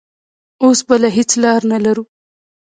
اوس 0.63 0.79
بله 0.87 1.09
هېڅ 1.17 1.31
لار 1.43 1.61
نه 1.71 1.77
لرو. 1.85 2.03